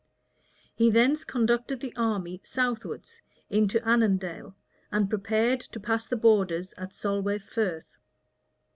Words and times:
[*] 0.37 0.73
He 0.73 0.89
thence 0.89 1.23
conducted 1.23 1.79
the 1.79 1.95
army 1.95 2.41
southwards 2.43 3.21
into 3.51 3.87
Annandale, 3.87 4.55
and 4.91 5.07
prepared 5.07 5.59
to 5.59 5.79
pass 5.79 6.07
the 6.07 6.17
borders 6.17 6.73
at 6.75 6.95
Solway 6.95 7.37
Frith. 7.37 7.97